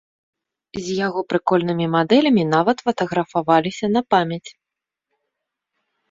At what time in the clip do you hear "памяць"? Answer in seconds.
4.15-4.49